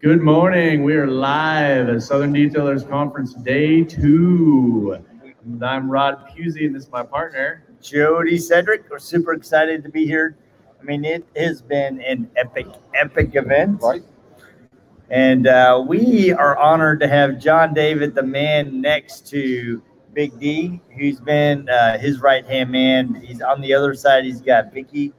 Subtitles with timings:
[0.00, 0.84] Good morning.
[0.84, 4.96] We are live at Southern Detailers Conference Day Two.
[5.60, 7.64] I'm Rod Pusey, and this is my partner.
[7.82, 8.88] Jody Cedric.
[8.88, 10.36] We're super excited to be here.
[10.80, 13.82] I mean, it has been an epic, epic event.
[13.82, 14.04] Right.
[15.10, 20.80] And uh, we are honored to have John David, the man next to Big D,
[20.96, 23.16] who's been uh, his right hand man.
[23.16, 24.22] He's on the other side.
[24.22, 25.12] He's got Vicky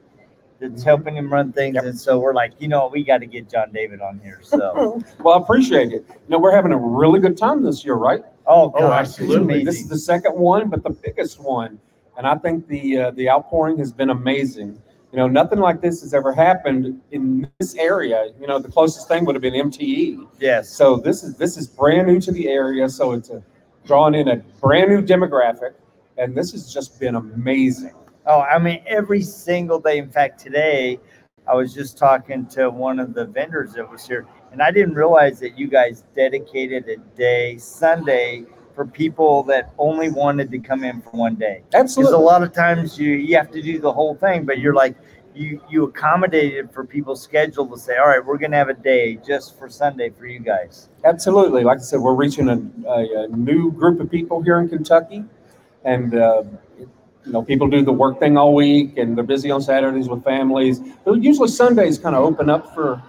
[0.60, 1.74] that's helping him run things.
[1.74, 1.84] Yep.
[1.84, 4.40] And so we're like, you know, we got to get John David on here.
[4.42, 6.04] So, Well, I appreciate it.
[6.08, 8.20] You know, we're having a really good time this year, right?
[8.46, 9.64] oh, Oh, gosh, it's absolutely.
[9.64, 11.78] This is the second one, but the biggest one.
[12.16, 14.80] And I think the uh, the outpouring has been amazing.
[15.12, 18.26] You know, nothing like this has ever happened in this area.
[18.40, 20.28] You know, the closest thing would have been MTE.
[20.38, 20.68] Yes.
[20.68, 22.88] So this is this is brand new to the area.
[22.88, 23.42] So it's a
[23.86, 25.72] drawing in a brand new demographic,
[26.18, 27.94] and this has just been amazing.
[28.30, 29.98] Oh, I mean, every single day.
[29.98, 31.00] In fact, today
[31.48, 34.94] I was just talking to one of the vendors that was here, and I didn't
[34.94, 38.44] realize that you guys dedicated a day Sunday
[38.76, 41.64] for people that only wanted to come in for one day.
[41.74, 42.12] Absolutely.
[42.12, 44.74] Because a lot of times you you have to do the whole thing, but you're
[44.74, 44.94] like
[45.34, 49.16] you you accommodated for people's schedule to say, all right, we're gonna have a day
[49.26, 50.88] just for Sunday for you guys.
[51.04, 51.64] Absolutely.
[51.64, 55.24] Like I said, we're reaching a, a, a new group of people here in Kentucky.
[55.82, 56.44] And, uh,
[57.30, 60.24] you know, people do the work thing all week and they're busy on Saturdays with
[60.24, 60.80] families.
[61.04, 63.00] But usually Sundays kind of open up for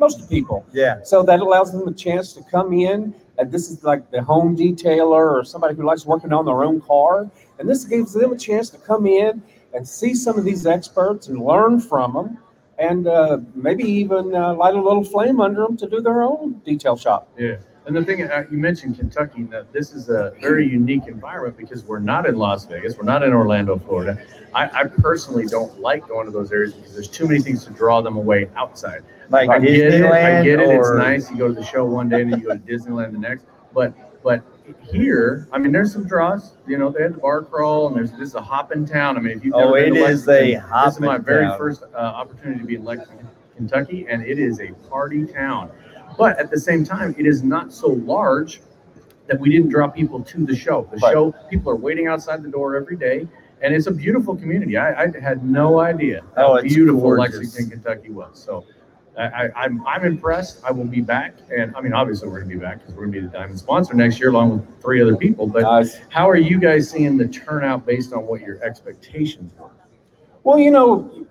[0.00, 0.66] most people.
[0.72, 1.04] Yeah.
[1.04, 3.14] So that allows them a chance to come in.
[3.38, 6.80] And this is like the home detailer or somebody who likes working on their own
[6.80, 7.30] car.
[7.60, 9.40] And this gives them a chance to come in
[9.72, 12.38] and see some of these experts and learn from them.
[12.80, 16.54] And uh, maybe even uh, light a little flame under them to do their own
[16.64, 17.28] detail shop.
[17.38, 17.58] Yeah.
[17.86, 21.84] And the thing uh, you mentioned Kentucky, that this is a very unique environment because
[21.84, 24.18] we're not in Las Vegas, we're not in Orlando, Florida.
[24.54, 27.70] I, I personally don't like going to those areas because there's too many things to
[27.72, 29.02] draw them away outside.
[29.28, 30.02] Like I get it.
[30.02, 30.68] I Disneyland get it.
[30.70, 31.30] It's or- nice.
[31.30, 33.44] You go to the show one day and then you go to Disneyland the next.
[33.74, 34.42] But but
[34.90, 36.56] here, I mean, there's some draws.
[36.66, 39.18] You know, they had the bar crawl, and there's this is a hopping town.
[39.18, 41.04] I mean, if you've Oh, never been it to is a Lexington, this is hopping
[41.04, 41.58] my very town.
[41.58, 45.70] first uh, opportunity to be in Lexington, Kentucky, and it is a party town.
[46.16, 48.60] But at the same time, it is not so large
[49.26, 50.86] that we didn't draw people to the show.
[50.92, 51.12] The Right.
[51.12, 53.26] show, people are waiting outside the door every day,
[53.62, 54.76] and it's a beautiful community.
[54.76, 57.36] I, I had no idea oh, how Oh, beautiful gorgeous.
[57.36, 58.38] Lexington, Kentucky was.
[58.38, 58.64] So
[59.16, 60.60] I, I, I'm, I'm impressed.
[60.64, 63.06] I will be back, and I mean, obviously, we're going to be back because we're
[63.06, 65.46] going to be the diamond sponsor next year, along with three other people.
[65.46, 66.00] But Nice.
[66.10, 69.70] how are you guys seeing the turnout based on what your expectations were?
[70.42, 71.26] Well, you know,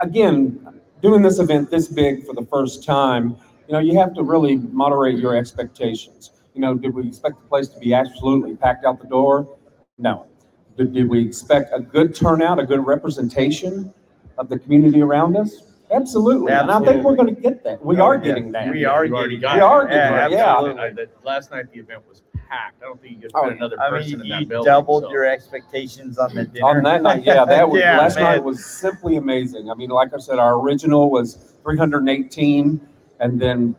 [0.00, 3.36] again, doing this event this big for the first time,
[3.66, 6.30] you know, you have to really moderate your expectations.
[6.54, 9.56] You know, did we expect the place to be absolutely packed out the door?
[9.98, 10.26] No.
[10.76, 13.92] Did, did we expect a good turnout, a good representation
[14.38, 15.62] of the community around us?
[15.90, 16.52] Absolutely.
[16.52, 17.84] And I think we're going to get that.
[17.84, 18.70] We oh, are getting that.
[18.72, 19.62] We are You already getting got We it.
[19.62, 20.52] are Yeah, getting that, yeah.
[20.52, 20.82] absolutely.
[20.82, 22.82] I- the- Last night, the event was packed.
[22.82, 24.64] I don't think you could Oh, fit another I person mean, in you that building.
[24.72, 25.10] doubled so.
[25.10, 26.66] your expectations on the dinner.
[26.66, 28.24] On that night, yeah, that was, Yeah, last man.
[28.24, 29.70] night was simply amazing.
[29.70, 32.80] I mean, like I said, our original was 318 and
[33.20, 33.74] then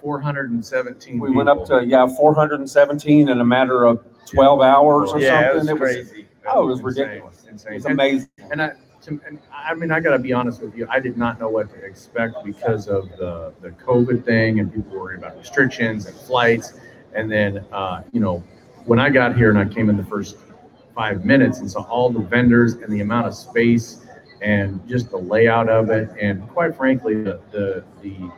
[0.00, 4.60] 417 We went up to, yeah, four hundred and seventeen in a matter of twelve
[4.60, 5.68] hours or Yeah, something.
[5.68, 6.28] It was, crazy.
[6.46, 7.46] oh, it was Insane, ridiculous.
[7.50, 7.72] Insane.
[7.74, 8.28] it And- amazing.
[8.52, 8.72] And I,
[9.02, 10.86] to, and I mean, I gotta be honest with you.
[10.90, 14.98] I did not know what to expect because of the the COVID thing and people
[14.98, 16.74] worrying about restrictions and flights.
[17.14, 18.42] And then, uh, you know,
[18.86, 20.36] when I got here and I came in the first
[20.94, 24.04] five minutes and saw all the vendors and the amount of space
[24.42, 28.30] and just the layout of it, and quite frankly, the the the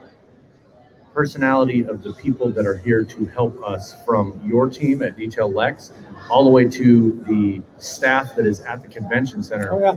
[1.12, 5.50] personality of the people that are here to help us from your team at Detail
[5.50, 5.92] Lex
[6.30, 9.96] all the way to the staff that is at the convention center Oh, yeah.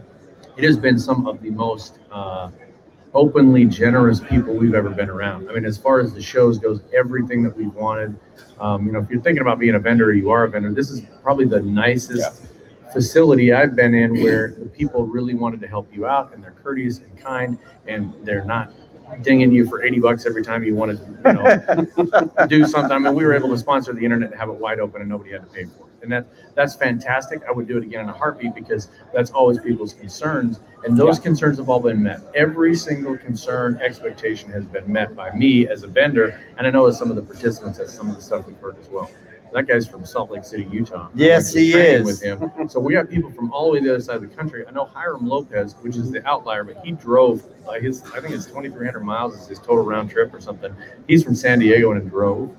[0.57, 2.49] it has been some of the most uh,
[3.13, 5.47] openly generous people we've ever been around.
[5.49, 8.17] I mean, as far as the shows goes, everything that we've wanted.
[8.59, 10.73] Um, you know, if you're thinking about being a vendor, or you are a vendor.
[10.73, 12.41] This is probably the nicest
[12.91, 16.51] facility I've been in where the people really wanted to help you out, and they're
[16.63, 17.57] courteous and kind,
[17.87, 18.71] and they're not
[19.21, 22.91] dinging you for 80 bucks every time you wanted to, you know, do something.
[22.91, 25.09] I mean, we were able to sponsor the internet and have it wide open and
[25.09, 25.93] nobody had to pay for it.
[26.03, 27.41] And that that's fantastic.
[27.47, 30.59] I would do it again in a heartbeat because that's always people's concerns.
[30.83, 32.21] And those concerns have all been met.
[32.35, 36.39] Every single concern, expectation has been met by me as a vendor.
[36.57, 38.77] And I know as some of the participants, that's some of the stuff we've heard
[38.79, 39.09] as well.
[39.53, 41.09] That guy's from Salt Lake City, Utah.
[41.13, 42.05] Yes, I he is.
[42.05, 42.67] With him.
[42.67, 44.65] So we got people from all the way to the other side of the country.
[44.67, 48.33] I know Hiram Lopez, which is the outlier, but he drove like his, I think
[48.33, 50.75] it's 2,300 miles is his total round trip or something.
[51.07, 52.55] He's from San Diego and drove.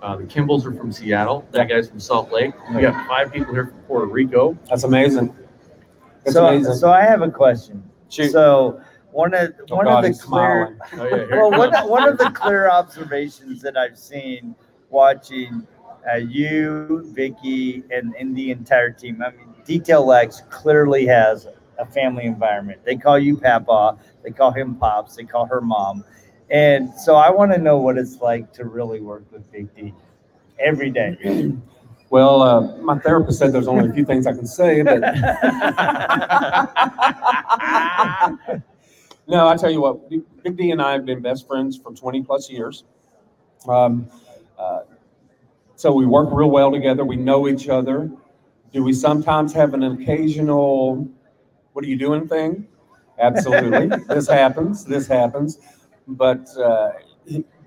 [0.00, 1.44] Uh, the Kimballs are from Seattle.
[1.50, 2.54] That guy's from Salt Lake.
[2.72, 4.56] We got five people here from Puerto Rico.
[4.70, 5.34] That's amazing.
[6.22, 6.74] That's so, amazing.
[6.74, 7.82] so I have a question.
[8.10, 8.30] Shoot.
[8.30, 8.80] So
[9.10, 10.78] one of Oh, one God, of the clear.
[10.92, 14.54] Oh, yeah, well one, one of the clear observations that I've seen
[14.88, 15.66] watching
[16.10, 19.22] uh, you, Vicky, and, and the entire team.
[19.22, 21.46] I mean, Detail Lex clearly has
[21.78, 22.80] a family environment.
[22.84, 26.04] They call you Papa, they call him Pops, they call her Mom.
[26.50, 29.94] And so I want to know what it's like to really work with Big D
[30.58, 31.56] every day.
[32.10, 35.00] Well, uh, my therapist said there's only a few things I can say, but
[39.28, 41.92] no, I tell you what, Big Big D and I have been best friends for
[41.92, 42.84] 20 plus years.
[43.68, 44.08] Um,
[44.58, 44.80] uh,
[45.78, 47.04] so we work real well together.
[47.04, 48.10] We know each other.
[48.72, 51.08] Do we sometimes have an occasional,
[51.72, 52.66] what are you doing thing?
[53.20, 53.86] Absolutely.
[54.08, 54.84] this happens.
[54.84, 55.60] This happens.
[56.08, 56.94] But uh,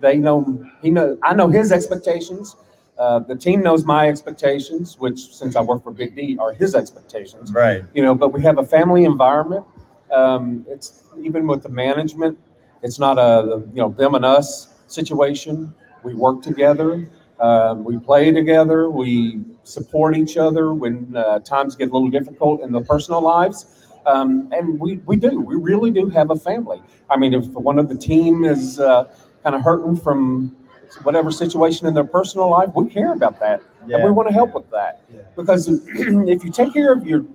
[0.01, 2.57] they know, he know, I know his expectations.
[2.99, 6.75] Uh, the team knows my expectations, which since I work for Big D are his
[6.75, 7.85] expectations right.
[7.93, 9.65] you know, but we have a family environment.
[10.11, 12.37] Um, it's even with the management,
[12.83, 15.73] it's not a, you know, them and us situation.
[16.03, 17.07] We work together,
[17.41, 22.61] um, we play together, we support each other when uh, times get a little difficult
[22.61, 23.89] in the personal lives.
[24.05, 26.81] Um, and we, we do, we really do have a family.
[27.09, 29.11] I mean, if one of the team is uh,
[29.43, 30.55] kind of hurting from
[31.01, 33.61] whatever situation in their personal life, we care about that.
[33.81, 35.01] And we want to help with that.
[35.11, 35.21] Yeah.
[35.35, 37.25] Because if you take care of your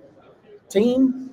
[0.69, 1.31] team,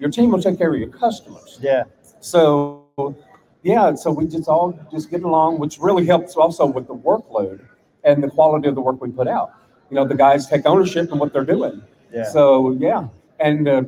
[0.00, 1.58] your team will take care of your customers.
[1.60, 1.84] Yeah.
[2.20, 3.14] So,
[3.62, 7.64] yeah, so we just all just get along, which really helps also with the workload
[8.06, 9.50] and the quality of the work we put out.
[9.90, 11.82] You know, the guys take ownership in what they're doing.
[12.12, 12.24] Yeah.
[12.24, 13.08] So, yeah,
[13.40, 13.82] and uh,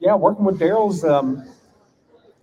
[0.00, 1.48] yeah, working with Daryl's, um,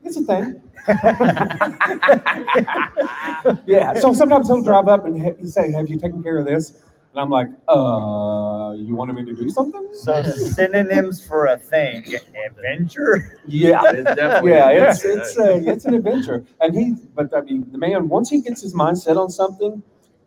[0.04, 0.62] it's a thing.
[3.68, 6.72] Yeah, so sometimes he'll drive up and he say, "Have you taken care of this?"
[7.12, 12.04] And I'm like, "Uh, you wanted me to do something?" So synonyms for a thing,
[12.48, 13.40] adventure.
[13.48, 16.96] Yeah, It's definitely- yeah, it's it's uh, it's an adventure, and he.
[17.16, 19.82] But I mean, the man once he gets his mind set on something,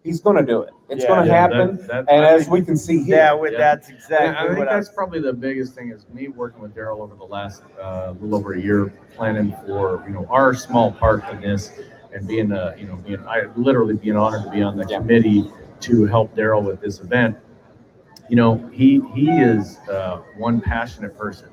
[0.09, 0.73] he's going to do it.
[0.89, 1.09] It's Yeah.
[1.09, 3.33] going to Yeah, happen, that- that- and I as think- we can see here, Yeah,
[3.35, 3.59] with Yeah.
[3.59, 6.63] that's Yeah, I exactly think what I that's probably the biggest thing is me working
[6.63, 10.55] with Daryl over the last uh, little over a year, planning for you know our
[10.55, 11.73] small part in this,
[12.15, 14.99] and being uh you know being I literally being honored to be on the Yeah.
[14.99, 15.51] committee
[15.81, 17.37] to help Daryl with this event.
[18.31, 21.49] You know he he is uh, one passionate person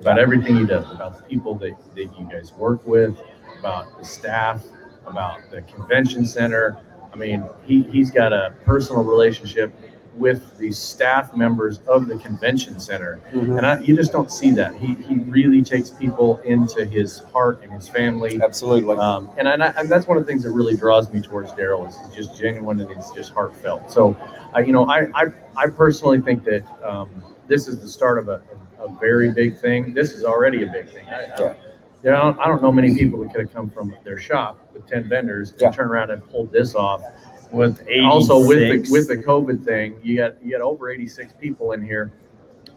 [0.00, 3.20] about everything he does, about the people that that you guys work with,
[3.58, 4.64] about the staff,
[5.06, 6.76] about the convention center.
[7.12, 9.72] I mean, he, he's got a personal relationship
[10.14, 13.20] with the staff members of the convention center.
[13.32, 13.56] Mhm.
[13.56, 14.74] And I, you just don't see that.
[14.74, 18.40] He, he really takes people into his heart and his family.
[18.42, 18.96] absolutely.
[18.96, 21.88] Um, and, I, and that's one of the things that really draws me towards Daryl
[21.88, 23.90] is he's just genuine and it's just heartfelt.
[23.90, 24.16] So,
[24.52, 25.26] I, you know, I, I,
[25.56, 28.42] I personally think that um, this is the start of a,
[28.80, 29.94] a very big thing.
[29.94, 31.06] This is already a big thing.
[31.08, 31.54] I, Yeah.
[32.04, 34.18] You know, I don't, I don't know many people that could have come from their
[34.18, 35.70] shop with 10 vendors Yeah.
[35.72, 37.02] turn around and pulled this off.
[37.50, 38.88] with Also with 86.
[38.88, 42.12] the, with the COVID thing, you got, you got over 86 people in here.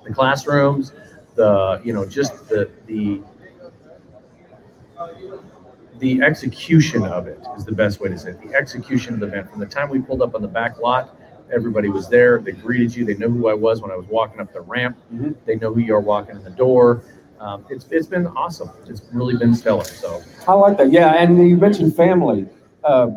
[0.03, 0.93] The classrooms,
[1.35, 3.21] the, you know, just the, the,
[5.99, 8.41] the execution of it is the best way to say it.
[8.41, 9.49] The execution of the event.
[9.51, 11.15] From the time we pulled up on the back lot,
[11.53, 12.39] everybody was there.
[12.39, 13.05] They greeted you.
[13.05, 14.97] They knew who I was when I was walking up the ramp.
[15.13, 15.35] Mhm.
[15.45, 17.03] They know who you are walking in the door.
[17.41, 18.69] Um, it's it's been awesome.
[18.87, 19.83] It's really been stellar.
[19.83, 20.91] So I like that.
[20.91, 22.47] Yeah, and you mentioned family.
[22.83, 23.09] Uh,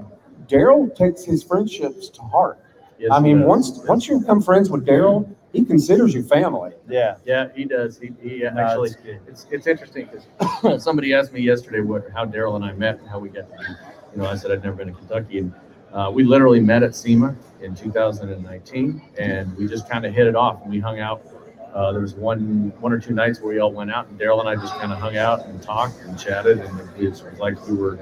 [0.49, 2.59] Daryl takes his friendships to heart.
[2.99, 3.47] yes, I mean, does.
[3.47, 6.73] once once you become friends with Daryl, he considers you family.
[6.89, 7.17] Yeah.
[7.27, 7.99] yeah, he does.
[7.99, 8.91] He, he No, actually.
[9.05, 9.21] it's.
[9.29, 13.09] It's it's interesting because somebody asked me yesterday what how Daryl and I met and
[13.09, 13.75] how we got to be.
[14.13, 15.53] You know, I said I'd never been to Kentucky, and
[15.93, 20.35] uh, we literally met at SEMA in 2019, and we just kind of hit it
[20.35, 21.23] off, and we hung out.
[21.75, 24.39] Uh, there was one one or two nights where we all went out, and Daryl
[24.41, 27.67] and I just kind of hung out and talked and chatted, and it was like
[27.67, 27.99] we were,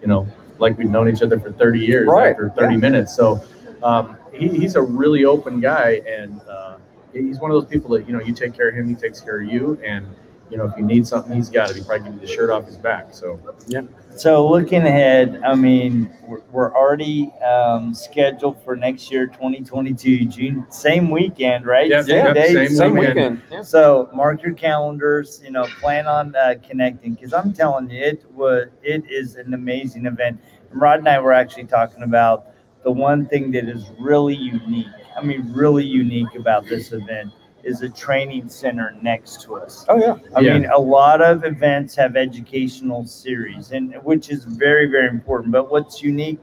[0.00, 0.28] you know,
[0.58, 2.80] like we'd known each other for 30 years Right, after 30 yeah.
[2.80, 3.14] minutes.
[3.16, 3.42] So
[3.82, 6.76] um, he, he's a really open guy, and uh,
[7.12, 9.20] he's one of those people that you know you take care of him, he takes
[9.20, 10.06] care of you, and
[10.50, 11.76] you know if you need something, he's got it.
[11.76, 13.12] He probably give you the shirt off his back.
[13.12, 13.82] So yeah.
[14.16, 20.66] So looking ahead, I mean, we're, we're already um, scheduled for next year, 2022, June,
[20.70, 21.86] same weekend, right?
[21.90, 23.14] Yep, Same yep, day, same Same weekend.
[23.14, 23.42] weekend.
[23.50, 23.62] Yeah.
[23.62, 25.42] So mark your calendars.
[25.44, 29.52] You know, plan on uh, connecting because I'm telling you, it was it is an
[29.52, 30.40] amazing event.
[30.70, 32.46] And Rod and I were actually talking about
[32.84, 34.86] the one thing that is really unique.
[35.16, 37.32] I mean, really unique about this event
[37.66, 39.84] is a training center next to us.
[39.88, 40.16] Oh yeah.
[40.34, 40.54] I Yeah.
[40.54, 45.52] mean, a lot of events have educational series, and which is very, very important.
[45.52, 46.38] But what's unique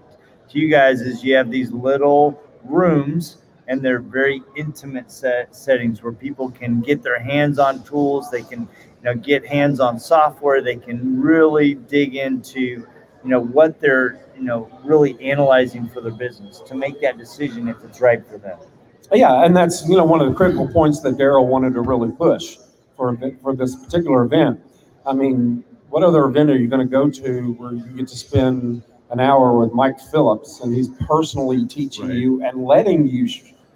[0.49, 3.37] to you guys is you have these little rooms,
[3.67, 8.29] and they're very intimate set settings where people can get their hands on tools.
[8.29, 8.67] They can you
[9.05, 10.61] know, get hands-on software.
[10.61, 12.85] They can really dig into, you
[13.23, 17.77] know, what they're, you know, really analyzing for their business to make that decision if
[17.83, 18.59] it's right for them.
[19.11, 22.11] Yeah, and that's, you know, one of the critical points that Daryl wanted to really
[22.11, 22.57] push
[22.95, 24.59] for, for this particular event.
[25.05, 28.81] I mean, what other event are you gonna go to where you get to spend
[29.11, 32.15] an hour with Mike Phillips and he's personally teaching Right.
[32.17, 33.27] you and letting you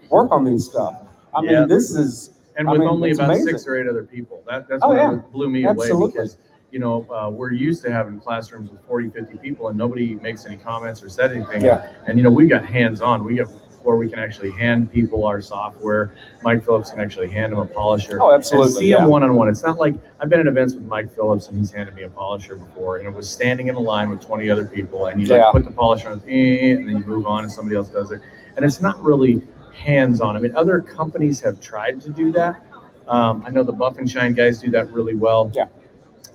[0.10, 0.96] work on these stuff?
[1.36, 1.60] I Yeah.
[1.60, 3.46] mean, this is, And I with mean, only about amazing.
[3.50, 4.42] six or eight other people.
[4.50, 5.20] That, that's Oh, what yeah.
[5.32, 6.38] blew me away because,
[6.72, 10.48] you know, uh, we're used to having classrooms with 40, 50 people and nobody makes
[10.48, 11.62] any comments or said anything.
[11.64, 11.88] Yeah.
[12.08, 13.24] And, you know, we got hands-on.
[13.24, 13.50] We got
[13.88, 16.14] where we can actually hand people our software.
[16.44, 18.22] Mike Phillips can actually hand them a polisher.
[18.22, 19.08] oh, And absolutely, see them yeah.
[19.08, 19.48] one-on-one.
[19.48, 22.10] It's not like, I've been at events with Mike Phillips and he's handed me a
[22.10, 25.28] polisher before and it was standing in a line with 20 other people and you
[25.28, 25.46] Yeah.
[25.46, 28.12] like put the polisher on, eh, and then you move on and somebody else does
[28.12, 28.20] it.
[28.58, 29.42] And it's not really
[29.74, 30.36] hands-on.
[30.36, 32.62] I mean, other companies have tried to do that.
[33.08, 35.50] Um, I know the Buff and Shine guys do that really well.
[35.56, 35.68] Yeah.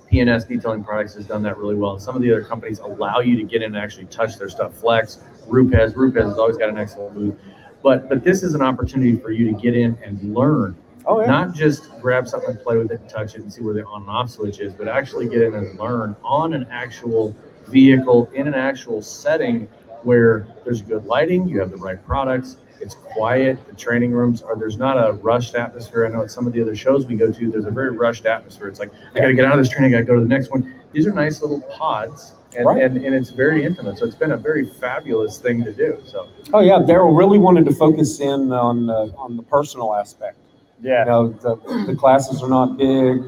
[0.09, 1.93] P&S Detailing Products has done that really well.
[1.93, 4.49] And some of the other companies allow you to get in and actually touch their
[4.49, 4.73] stuff.
[4.75, 7.35] Flex, Rupes, Rupes has always got an excellent booth.
[7.81, 11.27] But but this is an opportunity for you to get in and learn, Oh, yeah.
[11.27, 13.85] not just grab something and play with it and touch it and see where the
[13.85, 17.35] on and off switch is, but actually get in and learn on an actual
[17.67, 19.67] vehicle in an actual setting
[20.03, 24.55] where there's good lighting, you have the right products, it's quiet, the training rooms are
[24.57, 26.05] there's not a rushed atmosphere.
[26.05, 28.25] I know at some of the other shows we go to, there's a very rushed
[28.25, 28.67] atmosphere.
[28.67, 30.51] It's like I gotta get out of this training, I gotta go to the next
[30.51, 30.81] one.
[30.91, 32.81] These are nice little pods and, Right.
[32.83, 33.97] and, and it's very intimate.
[33.97, 36.01] So it's been a very fabulous thing to do.
[36.05, 40.37] So Oh, yeah, Daryl really wanted to focus in on, uh, on the personal aspect.
[40.81, 40.91] Yeah.
[40.91, 41.03] You Yeah.
[41.05, 43.23] know, the, the classes are not big.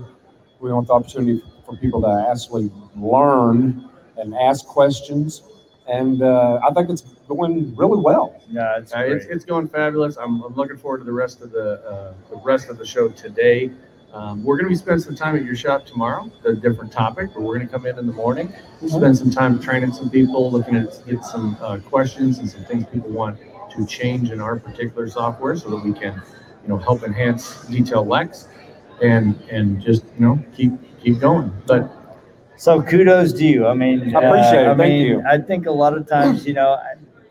[0.59, 5.43] We want the opportunity for people to actually learn and ask questions.
[5.87, 8.41] And uh, I think it's going really well.
[8.49, 10.17] Yeah, it's Uh, it's, it's going fabulous.
[10.17, 13.09] I'm, I'm looking forward to the rest of the, uh, the rest of the show
[13.09, 13.71] today.
[14.15, 17.31] Um, we're going to be spending some time at your shop tomorrow, a different topic,
[17.33, 18.53] but we're going to come in in the morning.
[18.79, 22.63] We'll spend some time training some people, looking at, get some, uh, questions and some
[22.63, 23.37] things people want
[23.71, 26.21] to change in our particular software so that we can,
[26.63, 28.47] you know, help enhance Detail Lex
[29.03, 30.71] and, and just, you know, keep,
[31.03, 31.51] keep going.
[31.67, 31.91] But
[32.55, 33.67] So kudos to you.
[33.67, 34.67] I mean, I appreciate it.
[34.67, 35.23] uh, I Thank mean, you.
[35.27, 36.79] I think a lot of times, you know,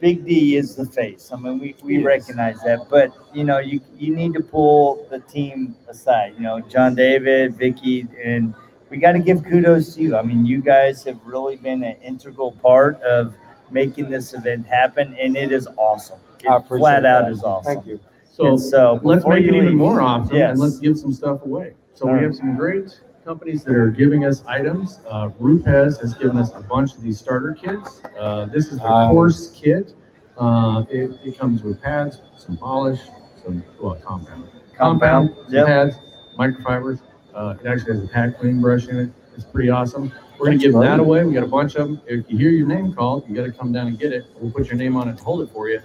[0.04, 1.30] Big D is the face.
[1.32, 5.18] I mean, we, we recognize that, but you know, you, you need to pull the
[5.20, 8.52] team aside, you know, John David, Vicky, and
[8.90, 10.14] we got to give kudos to you.
[10.14, 13.34] I mean, you guys have really been an integral part of
[13.70, 16.18] making this event happen and it is awesome.
[16.46, 17.32] I It appreciate flat out that.
[17.32, 17.74] is awesome.
[17.74, 17.98] Thank you.
[18.30, 20.50] so And so let's make it you even more awesome Yes.
[20.50, 21.72] and let's give some stuff away.
[21.94, 22.24] So we Alright.
[22.24, 22.90] have some great
[23.24, 25.00] companies that are giving us items.
[25.08, 25.66] Uh, Rupes
[26.00, 28.02] has given us a bunch of these starter kits.
[28.18, 29.08] Uh, this is the Nice.
[29.10, 29.94] coarse kit.
[30.36, 33.00] Uh, it, it comes with pads, some polish,
[33.44, 34.48] some, well, compound.
[34.76, 35.66] Compound, some Yep.
[35.66, 35.96] pads,
[36.38, 37.00] microfibers.
[37.34, 39.10] Uh, it actually has a pad cleaning brush in it.
[39.34, 40.12] It's pretty awesome.
[40.38, 41.24] We're gonna give that away.
[41.24, 42.00] We got a bunch of them.
[42.06, 44.24] If you hear your name called, you gotta come down and get it.
[44.40, 45.80] We'll put your name on it and hold it for you.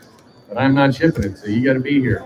[0.47, 2.23] But I'm not shipping it, so you gotta be here.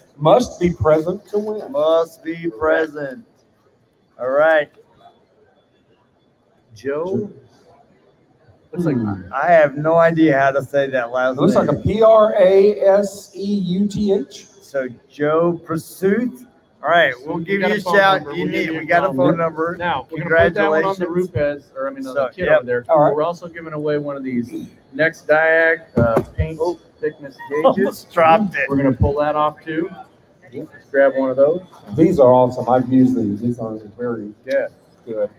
[0.16, 1.70] Must be present to win.
[1.72, 3.24] Must be present.
[4.18, 4.70] All right.
[6.74, 7.30] Joe.
[8.72, 8.96] Looks like
[9.32, 11.82] I have no idea how to say that last It looks like a name.
[11.82, 14.46] P R A S E U T H.
[14.46, 16.42] So Joe Pursuit.
[16.80, 18.20] All right, we'll give got you a a shout.
[18.22, 18.70] You We'll need.
[18.70, 19.72] We got a phone phone number.
[19.72, 19.76] number.
[19.78, 21.34] Now, we're gonna put that one on the Congratulations.
[21.34, 22.58] Rupes, or I mean, on So, the kit yep.
[22.58, 22.84] over there.
[22.88, 23.12] All right.
[23.14, 26.60] We're also giving away one of these next diag, uh, paint
[27.00, 27.64] thickness gauges.
[27.64, 28.68] Almost dropped it.
[28.68, 29.90] We're gonna pull that off too.
[30.52, 31.62] Just grab one of those.
[31.96, 32.68] These are awesome.
[32.68, 33.40] I've used these.
[33.40, 34.68] These are very Yeah.
[35.04, 35.30] good.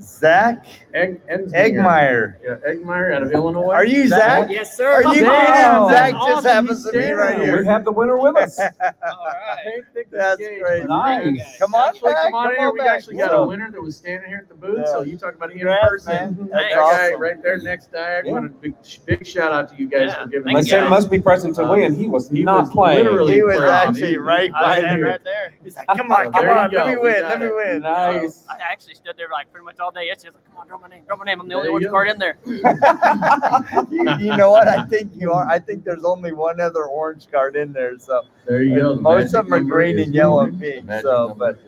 [0.00, 0.64] Zach
[0.94, 1.52] Egg, Ensminger.
[1.52, 2.34] Eggmeyer.
[2.42, 3.72] Yeah, Eggmeyer out of Illinois.
[3.72, 4.48] Are you Zach?
[4.50, 4.90] Yes, sir.
[4.90, 5.26] Are you kidding?
[5.28, 5.88] Wow.
[5.90, 7.60] Zach just happens to be right here.
[7.60, 8.58] We have the winner with us.
[8.60, 9.58] All right.
[9.64, 10.60] Paint thickness That's gauge.
[10.60, 10.86] great.
[10.88, 11.58] Nice.
[11.58, 12.22] Come on Actually, back.
[12.24, 12.66] come on in here.
[12.68, 12.88] Come We back.
[12.88, 14.80] actually got a winner that was standing here at the booth.
[14.84, 14.92] Yeah.
[14.92, 16.12] So you talk about it in person.
[16.12, 16.36] man.
[16.36, 17.20] That That's guy awesome.
[17.20, 18.22] right there next diag.
[18.24, 18.32] Yeah.
[18.32, 18.74] What a big,
[19.06, 21.20] big shout out to you guys Yeah, for giving thank I us you, must be
[21.20, 21.94] present to um, win.
[21.94, 23.04] He was He not was playing.
[23.04, 23.88] literally He was proud.
[23.90, 25.08] actually right by here.
[25.10, 25.54] right there.
[25.62, 27.82] He's like, come on, come on, let me win, let me win.
[27.82, 28.44] Nice.
[28.48, 30.28] I actually stood there like pretty much all day yesterday.
[30.28, 31.40] I was like, come on, draw my name, draw my name.
[31.40, 32.38] I'm the There only you orange card in there.
[33.90, 34.68] you, you know what?
[34.68, 35.46] I think you are.
[35.48, 37.98] I think there's only one other orange card in there.
[37.98, 38.94] So There you go.
[38.96, 41.58] Most magic of them are green and yellow and pink, Magic so, but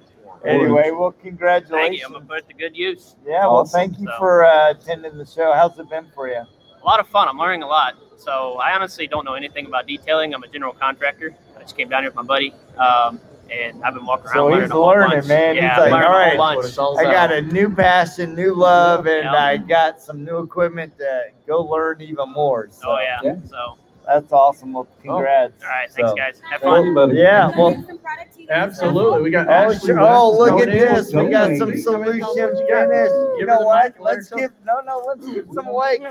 [0.44, 1.20] anyway, well, congratulations.
[1.20, 2.00] Thank congratulations.
[2.00, 2.06] you.
[2.06, 3.16] I'm gonna put it to good use.
[3.26, 5.52] Yeah, well, thank you So- for uh, attending the show.
[5.52, 6.42] How's it been for you?
[6.42, 7.28] A lot of fun.
[7.28, 7.94] I'm learning a lot.
[8.16, 10.34] So I honestly don't know anything about detailing.
[10.34, 11.34] I'm a general contractor.
[11.56, 13.20] I just came down here with my buddy, um,
[13.52, 15.28] and I've been walking around So learning he's a whole learning, bunch.
[15.28, 15.54] man.
[15.54, 17.06] He's Yeah, like, learning all a right, whole What bunch.
[17.06, 19.34] I got a new passion, new love, and Yeah.
[19.44, 22.68] I got some new equipment to go learn even more.
[22.70, 22.90] So.
[22.92, 23.18] Oh yeah.
[23.22, 23.34] Yeah.
[23.48, 24.72] So That's awesome.
[24.72, 25.62] Well, congrats.
[25.62, 26.40] All right, thanks, So- guys.
[26.50, 26.86] Have fun.
[26.86, 27.12] you.
[27.12, 30.00] Yeah, well, Some product you guys Absolutely, we got Oh, Ashley sure.
[30.00, 31.12] Oh, look at this.
[31.14, 32.88] We got some solutions Come and solution tell us what you got.
[32.88, 33.10] finish.
[33.10, 33.84] You Give know her what?
[33.84, 35.98] let her Let's give, no, no, let's give some away.
[36.00, 36.08] Yeah,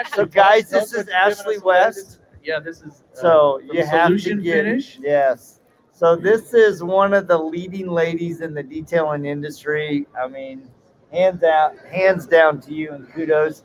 [0.00, 1.58] Ashley, So guys, this us what is you're giving Ashley.
[1.58, 2.18] West.
[2.42, 3.02] Yeah, this is.
[3.14, 4.98] uh, So you have to Solution get, Finish.
[5.02, 5.55] yes.
[5.96, 10.06] So this is one of the leading ladies in the detailing industry.
[10.20, 10.68] I mean,
[11.10, 13.62] hands out, hands down to you and kudos.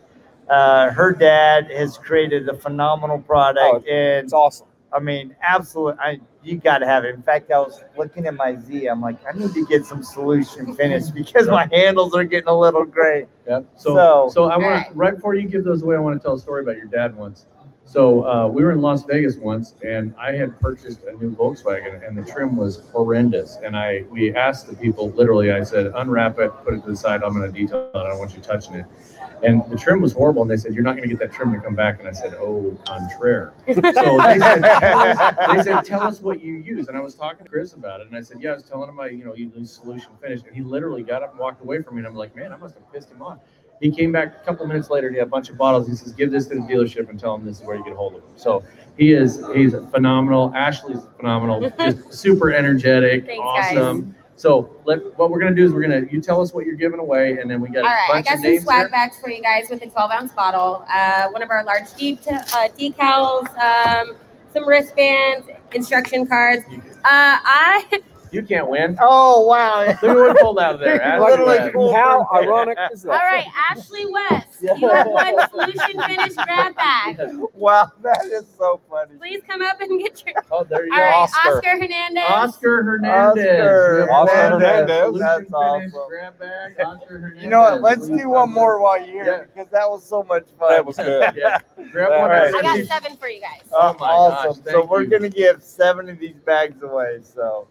[0.50, 4.67] Uh, her dad has created a phenomenal product and It's awesome.
[4.93, 6.00] I mean, absolutely.
[6.00, 7.13] I you got to have it.
[7.15, 8.88] In fact, I was looking at my Z.
[8.88, 12.57] I'm like, I need to get some solution finished because my handles are getting a
[12.57, 13.27] little gray.
[13.47, 13.65] Yep.
[13.75, 16.25] So- So, so I want to, right before you give those away, I want to
[16.25, 17.45] tell a story about your dad once.
[17.91, 22.07] So, uh, we were in Las Vegas once and I had purchased a new Volkswagen
[22.07, 23.57] and the trim was horrendous.
[23.62, 26.95] And I, we asked the people, literally, I said, unwrap it, put it to the
[26.95, 27.21] side.
[27.21, 27.98] I'm going to detail it.
[27.98, 28.86] I don't want you touching it.
[29.43, 30.41] And the trim was horrible.
[30.41, 32.00] And they said, you're not going to get that trim to come back.
[32.00, 33.51] And I said, oh, contraire.
[33.67, 36.88] So they said, they said, tell us what you use.
[36.88, 38.07] And I was talking to Chris about it.
[38.07, 40.43] And I said, yeah, I was telling him I, you know, you use solution finish.
[40.48, 42.00] And he literally got up and walked away from me.
[42.00, 43.39] And I'm like, man, I must have pissed him off.
[43.81, 45.09] He came back a couple minutes later.
[45.09, 45.88] He had a bunch of bottles.
[45.88, 47.95] He says, give this to the dealership and tell them this is where you get
[47.95, 48.29] hold of him.
[48.35, 48.63] So
[48.95, 50.53] he is, he's phenomenal.
[50.55, 53.77] Ashley's phenomenal, just super energetic, Thanks, guys.
[53.77, 54.15] awesome.
[54.35, 57.00] So let, what we're gonna do is we're gonna, you tell us what you're giving
[57.00, 58.89] away and then we got All a right, I bunch got of some swag here.
[58.89, 60.85] bags for you guys with a 12 ounce bottle.
[60.91, 64.15] Uh, one of our large de- uh, decals, um,
[64.53, 66.63] some wristbands, instruction cards.
[66.69, 68.97] Uh, I You can't win.
[69.01, 69.85] oh wow!
[69.88, 71.01] Look at what pulled out of there.
[71.03, 71.95] Ashley Literally West.
[71.95, 73.09] How ironic is that?
[73.09, 74.47] right, Ashley West.
[74.61, 77.19] You have one solution finish grab bag.
[77.53, 79.17] wow, that is so funny.
[79.17, 80.35] Please come up and get your.
[80.50, 81.03] Oh, there you All go.
[81.03, 81.50] right, Oscar.
[81.57, 82.23] Oscar, Hernandez.
[82.29, 83.45] Oscar Hernandez.
[83.45, 84.61] Oscar Oscar Hernandez.
[84.61, 85.01] Hernandez.
[85.01, 85.91] Solution That's awesome.
[86.07, 87.43] grab bag, Oscar Hernandez.
[87.43, 87.81] You know what?
[87.81, 89.23] Let's do one more while you're Yeah.
[89.23, 90.69] here because that was so much fun.
[90.69, 91.33] That was good.
[91.35, 91.59] Yeah,
[91.91, 92.29] grab All one.
[92.29, 92.53] right.
[92.55, 93.61] I got seven for you guys.
[93.73, 94.61] Oh, Oh my awesome.
[94.63, 97.19] gosh, so thank we're gonna give seven of these bags away.
[97.23, 97.67] So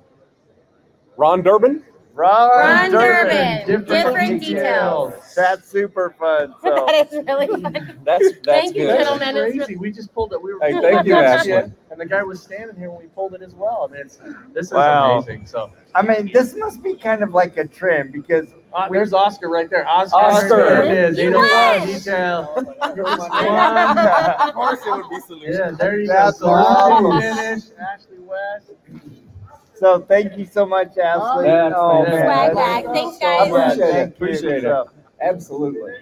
[1.20, 1.84] Ron Durbin?
[2.14, 3.66] Ron, Ron Durbin.
[3.66, 3.84] Durbin.
[3.84, 5.12] Different details.
[5.36, 6.54] That's super fun.
[6.62, 7.72] So that is really fun.
[8.04, 8.96] That's, that's Thank you, good.
[9.00, 9.36] That's gentlemen.
[9.36, 9.76] It's crazy.
[9.76, 10.42] We just pulled it.
[10.42, 10.60] We were.
[10.60, 11.52] Hey, thank you, Ashley.
[11.52, 13.86] And the guy was standing here when we pulled it as well.
[13.88, 14.18] I mean, it's,
[14.54, 15.18] this is Wow.
[15.18, 15.46] amazing.
[15.46, 19.48] So, I mean, this must be kind of like a trend because uh, there's Oscar
[19.50, 19.86] right there.
[19.86, 20.16] Oscar.
[20.16, 20.48] Oscar.
[20.56, 21.18] There it is.
[21.18, 22.54] You 801 detail.
[24.40, 25.52] Of course it would be solution.
[25.52, 26.48] Yeah, there you That's go.
[26.48, 27.20] awesome.
[27.20, 27.64] Finish.
[27.78, 28.70] Ashley West.
[29.80, 31.46] So thank you so much, Ashley.
[31.46, 32.84] That's Oh, man, Swag that's bag.
[32.84, 33.20] so Thanks, much.
[33.22, 33.48] guys.
[33.48, 33.92] Appreciate it.
[33.92, 34.26] Thank you.
[34.26, 34.86] Appreciate it.
[35.22, 35.92] Absolutely.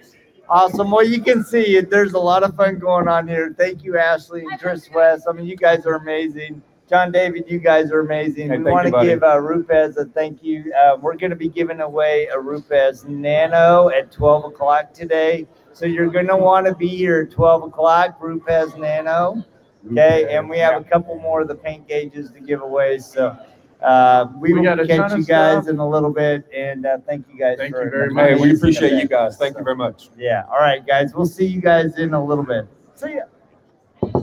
[0.49, 0.91] Awesome.
[0.91, 3.55] Well, you can see there's a lot of fun going on here.
[3.57, 5.27] Thank you, Ashley and Chris West.
[5.29, 6.61] I mean, you guys are amazing.
[6.89, 8.49] John David, you guys are amazing.
[8.49, 9.07] Hey, we want to buddy.
[9.09, 10.73] give uh, Rupes a thank you.
[10.73, 15.47] Uh, we're going to be giving away a Rupes Nano at 12 o'clock today.
[15.71, 19.45] So you're going to want to be here at 12 o'clock, Rupes Nano.
[19.89, 22.97] Okay, and we have a couple more of the paint gauges to give away.
[22.97, 23.37] So
[23.81, 25.69] uh, we, We will got a ton catch of you guys stuff.
[25.73, 26.45] in a little bit.
[26.55, 28.41] And uh, thank you guys Thank for you very Hey, much.
[28.41, 29.37] we appreciate you guys.
[29.37, 30.09] Thank you very much.
[30.17, 30.43] Yeah.
[30.51, 31.13] All right, guys.
[31.13, 32.67] We'll see you guys in a little bit.
[32.95, 34.21] See ya.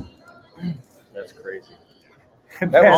[1.14, 1.68] That's crazy.
[2.60, 2.94] That was